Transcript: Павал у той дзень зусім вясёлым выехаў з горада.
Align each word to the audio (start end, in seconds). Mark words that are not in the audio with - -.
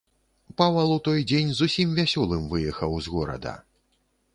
Павал 0.61 0.93
у 0.93 0.95
той 1.09 1.21
дзень 1.33 1.53
зусім 1.59 1.95
вясёлым 2.01 2.43
выехаў 2.55 2.91
з 3.03 3.19
горада. 3.19 3.57